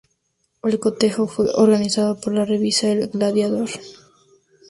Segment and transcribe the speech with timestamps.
[0.63, 3.69] El cotejo fue organizado por la revista "El Gladiador".